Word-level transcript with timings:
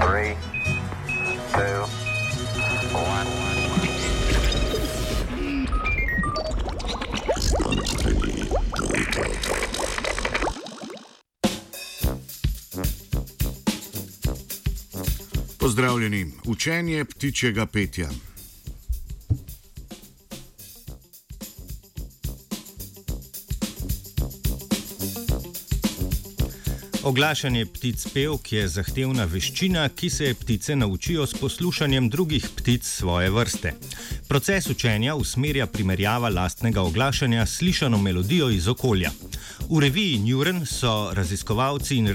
Three, 0.00 0.34
two, 1.52 1.84
one. 2.92 3.26
Pozdravljeni, 15.58 16.32
učenje 16.44 17.04
ptičjega 17.04 17.66
petja. 17.66 18.08
Oglašanje 27.02 27.66
ptic 27.66 28.02
pevk 28.12 28.52
je 28.52 28.66
zahtevna 28.68 29.24
veščina, 29.24 29.86
ki 29.88 30.10
se 30.10 30.26
je 30.26 30.34
ptice 30.34 30.74
naučijo 30.76 31.24
s 31.26 31.38
poslušanjem 31.40 32.10
drugih 32.12 32.44
ptic 32.56 32.84
svoje 32.84 33.30
vrste. 33.30 33.72
Proces 34.28 34.66
učenja 34.66 35.14
usmerja 35.14 35.66
primerjava 35.66 36.28
lastnega 36.28 36.82
oglašanja 36.82 37.46
s 37.46 37.56
slišano 37.56 37.98
melodijo 37.98 38.50
iz 38.50 38.68
okolja. 38.68 39.10
V 39.70 39.78
reviji 39.78 40.18
Neuron 40.18 40.66
so 40.66 41.12
raziskovalci 41.14 41.96
in 41.96 42.08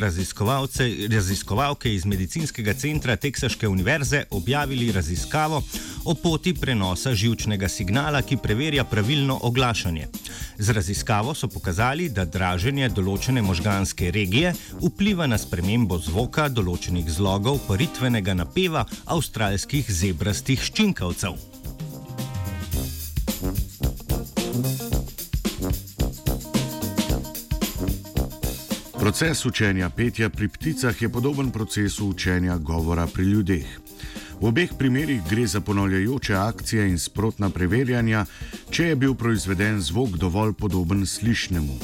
raziskovalke 1.12 1.94
iz 1.94 2.06
medicinskega 2.06 2.74
centra 2.74 3.16
Teksaške 3.16 3.68
univerze 3.68 4.24
objavili 4.30 4.92
raziskavo 4.92 5.64
o 6.06 6.14
poti 6.14 6.54
prenosa 6.54 7.14
žilčnega 7.16 7.70
signala, 7.70 8.22
ki 8.22 8.38
preverja 8.38 8.84
pravilno 8.84 9.40
oglašanje. 9.42 10.08
Z 10.58 10.70
raziskavo 10.70 11.34
so 11.34 11.48
pokazali, 11.48 12.10
da 12.10 12.26
draženje 12.26 12.90
določene 12.90 13.42
možganske 13.42 14.12
regije 14.12 14.52
vpliva 14.84 15.28
na 15.28 15.40
spremembo 15.40 16.00
zvoka 16.00 16.50
določenih 16.52 17.08
zlogov 17.08 17.64
paritvenega 17.72 18.36
napeva 18.36 18.84
avstralskih 19.06 19.88
zebrastih 19.88 20.60
ščinkavcev. 20.60 21.55
Proces 29.06 29.46
učenja 29.46 29.90
petja 29.90 30.30
pri 30.30 30.48
pticah 30.48 31.02
je 31.02 31.10
podoben 31.10 31.52
procesu 31.52 32.08
učenja 32.08 32.58
govora 32.58 33.08
pri 33.08 33.24
ljudeh. 33.24 33.66
V 34.42 34.48
obeh 34.48 34.70
primerih 34.80 35.22
gre 35.30 35.46
za 35.48 35.62
ponavljajoče 35.62 36.34
akcije 36.36 36.88
in 36.90 36.98
sprotna 36.98 37.50
preverjanja, 37.50 38.26
če 38.70 38.88
je 38.88 38.96
bil 38.96 39.14
proizveden 39.14 39.78
zvok 39.82 40.18
dovolj 40.18 40.54
podoben 40.54 41.06
slišnemu. 41.06 41.78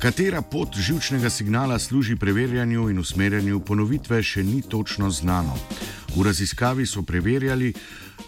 Katera 0.00 0.40
pot 0.42 0.72
žilčnega 0.76 1.30
signala 1.30 1.78
služi 1.78 2.16
preverjanju 2.16 2.88
in 2.90 2.98
usmerjanju 2.98 3.60
ponovitve, 3.60 4.22
še 4.22 4.42
ni 4.42 4.62
točno 4.62 5.10
znano. 5.10 5.58
V 6.16 6.22
raziskavi 6.22 6.86
so 6.86 7.02
preverjali, 7.02 7.72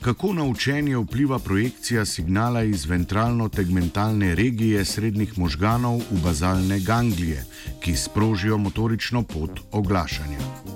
kako 0.00 0.32
na 0.32 0.44
učenje 0.44 0.96
vpliva 0.96 1.38
projekcija 1.38 2.04
signala 2.04 2.62
iz 2.62 2.86
ventralno-tegmentalne 2.86 4.34
regije 4.34 4.84
srednjih 4.84 5.38
možganov 5.38 6.02
v 6.10 6.22
bazalne 6.24 6.80
ganglije, 6.80 7.44
ki 7.80 7.96
sprožijo 7.96 8.58
motorično 8.58 9.22
pot 9.22 9.60
oglašanja. 9.72 10.75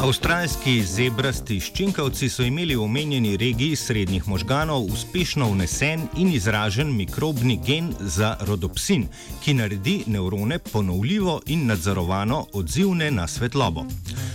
Avstralski 0.00 0.78
zebrasti 0.80 1.58
ščinkavci 1.60 2.30
so 2.32 2.40
imeli 2.48 2.72
v 2.72 2.86
omenjeni 2.86 3.34
regiji 3.36 3.76
srednjih 3.76 4.24
možganov 4.32 4.86
uspešno 4.88 5.50
vnesen 5.50 6.06
in 6.16 6.30
izražen 6.32 6.94
mikrobni 6.96 7.58
gen 7.66 7.92
za 8.00 8.30
rodopsin, 8.48 9.04
ki 9.44 9.54
naredi 9.60 9.98
nevrone 10.06 10.56
ponovljivo 10.72 11.42
in 11.52 11.66
nadzorovano 11.68 12.46
odzivne 12.56 13.10
na 13.10 13.28
svetlobo. 13.28 13.84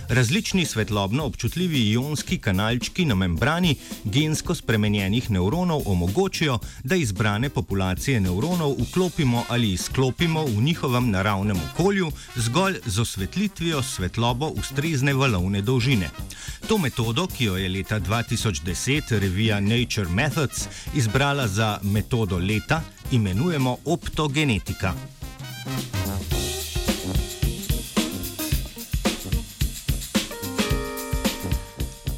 Različni 0.10 0.66
svetlobno 0.66 1.26
občutljivi 1.26 1.92
ionski 1.92 2.38
kanalčki 2.38 3.06
na 3.06 3.16
membrani 3.16 3.76
gensko 4.04 4.56
spremenjenih 4.56 5.32
nevronov 5.32 5.82
omogočijo, 5.86 6.60
da 6.84 6.96
izbrane 6.96 7.50
populacije 7.50 8.20
nevronov 8.20 8.76
vklopimo 8.80 9.44
ali 9.50 9.72
izklopimo 9.72 10.46
v 10.46 10.62
njihovem 10.62 11.10
naravnem 11.10 11.58
okolju 11.72 12.12
zgolj 12.36 12.76
z 12.86 13.00
osvetlitvijo 13.00 13.84
svetlobo 13.84 14.48
ustrezne 14.48 15.14
valovne 15.14 15.62
dolžine. 15.62 16.10
To 16.68 16.78
metodo, 16.78 17.28
ki 17.28 17.44
jo 17.44 17.58
je 17.58 17.70
leta 17.70 18.00
2010 18.00 19.20
revija 19.20 19.60
Nature 19.60 20.10
Methods 20.10 20.68
izbrala 20.96 21.48
za 21.48 21.80
metodo 21.84 22.38
leta, 22.38 22.82
imenujemo 23.12 23.78
optogenetika. 23.86 24.94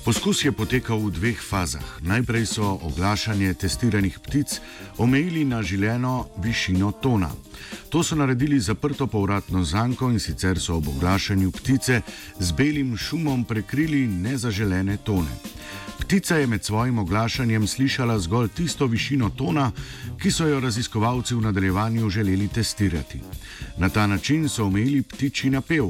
Poskus 0.07 0.39
je 0.45 0.55
potekal 0.55 1.03
v 1.03 1.11
dveh 1.11 1.35
fazah. 1.35 1.83
Najprej 1.99 2.47
so 2.47 2.79
oglašanje 2.79 3.51
testiranih 3.59 4.15
ptic 4.23 4.63
omejili 5.03 5.43
na 5.43 5.59
želeno 5.59 6.31
višino 6.39 6.95
tona. 7.03 7.27
To 7.91 7.99
so 8.03 8.15
naredili 8.15 8.55
zaprto 8.59 9.07
povratno 9.07 9.63
zanko 9.67 10.07
in 10.07 10.19
sicer 10.19 10.59
so 10.63 10.79
ob 10.79 10.87
oglašanju 10.87 11.51
ptice 11.51 12.01
z 12.39 12.51
belim 12.51 12.95
šumom 12.97 13.43
prekrili 13.43 14.07
nezaželene 14.07 14.97
tone. 14.97 15.56
Ptica 16.07 16.35
je 16.35 16.47
med 16.47 16.63
svojim 16.63 16.99
oglašanjem 16.99 17.67
slišala 17.67 18.19
zgolj 18.19 18.47
tisto 18.55 18.85
višino 18.87 19.29
tona, 19.29 19.71
ki 20.21 20.31
so 20.31 20.47
jo 20.47 20.59
raziskovalci 20.59 21.35
v 21.35 21.41
nadaljevanju 21.41 22.09
želeli 22.09 22.47
testirati. 22.47 23.19
Na 23.77 23.89
ta 23.89 24.07
način 24.07 24.49
so 24.49 24.65
omejili 24.65 25.01
ptiči 25.01 25.49
napev, 25.49 25.89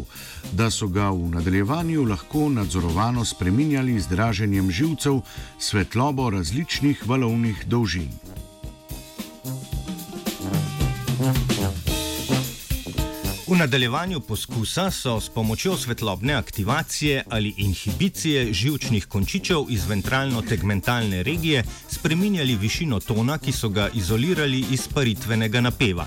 da 0.51 0.71
so 0.71 0.87
ga 0.87 1.09
v 1.09 1.29
nadaljevanju 1.37 2.03
lahko 2.03 2.49
nadzorovano 2.49 3.25
spreminjali 3.25 3.99
z 3.99 4.07
draženjem 4.07 4.71
živcev 4.71 5.21
svetlobo 5.59 6.29
različnih 6.29 7.07
valovnih 7.07 7.65
dolžin. 7.67 8.09
Nadaljevanju 13.57 14.19
poskusa 14.19 14.91
so 14.91 15.19
s 15.21 15.29
pomočjo 15.29 15.77
svetlobne 15.77 16.33
aktivacije 16.33 17.23
ali 17.29 17.53
inhibicije 17.57 18.53
žilčnih 18.53 19.05
končičev 19.05 19.65
iz 19.69 19.87
ventralno-tegmentalne 19.89 21.23
regije 21.23 21.63
spreminjali 21.89 22.55
višino 22.55 22.99
tona, 22.99 23.37
ki 23.37 23.51
so 23.51 23.69
ga 23.69 23.89
izolirali 23.93 24.65
iz 24.71 24.87
paritvenega 24.87 25.61
napeva. 25.61 26.05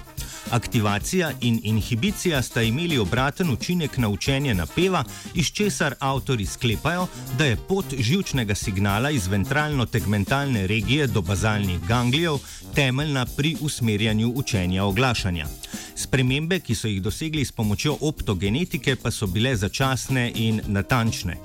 Aktivacija 0.51 1.31
in 1.41 1.61
inhibicija 1.63 2.43
sta 2.43 2.63
imeli 2.63 2.99
obraten 2.99 3.51
učinek 3.51 3.99
na 3.99 4.09
učenje 4.09 4.55
napeva, 4.55 5.05
iz 5.35 5.47
česar 5.47 5.95
avtori 5.99 6.47
sklepajo, 6.47 7.07
da 7.39 7.45
je 7.45 7.57
pot 7.69 7.85
žilčnega 7.99 8.55
signala 8.55 9.11
iz 9.11 9.29
ventralno-tegmentalne 9.29 10.67
regije 10.67 11.07
do 11.07 11.23
bazalnih 11.23 11.81
ganglijev 11.89 12.39
temeljna 12.75 13.27
pri 13.37 13.57
usmerjanju 13.61 14.33
učenja 14.35 14.85
oglašanja. 14.85 15.47
Spremembe, 15.95 16.61
ki 16.61 16.75
so 16.75 16.89
jih 16.89 17.03
dosegli 17.03 17.45
s 17.45 17.53
pomočjo 17.53 17.97
optogenetike, 18.01 18.97
pa 18.97 19.11
so 19.11 19.27
bile 19.27 19.57
začasne 19.57 20.33
in 20.35 20.61
natančne. 20.67 21.37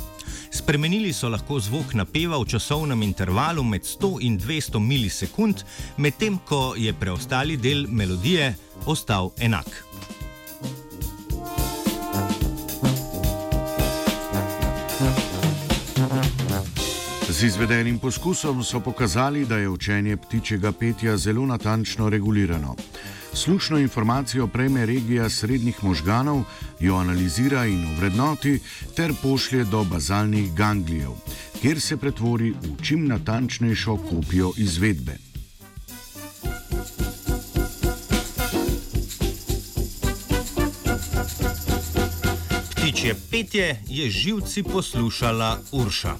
Spremenili 0.52 1.14
so 1.14 1.30
lahko 1.30 1.60
zvok 1.60 1.94
napeva 1.94 2.38
v 2.40 2.48
časovnem 2.48 3.02
intervalu 3.04 3.64
med 3.64 3.82
100 3.84 4.18
in 4.22 4.40
200 4.40 4.80
milisekund, 4.80 5.64
medtem 5.98 6.38
ko 6.48 6.74
je 6.78 6.94
preostali 6.94 7.58
del 7.58 7.86
melodije 7.90 8.56
ostal 8.86 9.32
enak. 9.40 9.86
Z 17.30 17.44
izvedenim 17.44 18.00
poskusom 18.00 18.64
so 18.64 18.80
pokazali, 18.80 19.46
da 19.46 19.58
je 19.58 19.70
učenje 19.70 20.18
ptičjega 20.18 20.72
petja 20.72 21.18
zelo 21.18 21.46
natančno 21.46 22.10
regulirano. 22.10 22.76
Slušno 23.34 23.78
informacijo 23.78 24.48
prejme 24.48 24.86
regija 24.86 25.30
srednjih 25.30 25.84
možganov, 25.84 26.44
jo 26.80 26.96
analizira 26.96 27.66
in 27.66 27.86
ovrednoti 27.88 28.60
ter 28.96 29.14
pošlje 29.22 29.64
do 29.64 29.84
bazalnih 29.84 30.54
ganglijev, 30.54 31.12
kjer 31.62 31.82
se 31.82 31.98
pretvori 31.98 32.52
v 32.52 32.84
čim 32.84 33.08
natančnejšo 33.08 33.98
kopijo 33.98 34.52
izvedbe. 34.58 35.25
Ptičje 42.96 43.16
petje 43.32 43.80
je 43.88 44.10
živci 44.10 44.64
poslušala 44.64 45.60
Urša. 45.72 46.16